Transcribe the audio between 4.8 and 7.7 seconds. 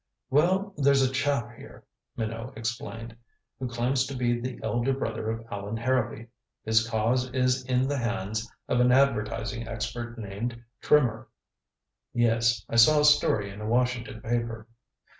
brother of Allan Harrowby. His cause is